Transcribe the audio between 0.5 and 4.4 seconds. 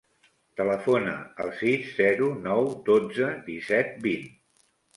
Telefona al sis, zero, nou, dotze, disset, vint.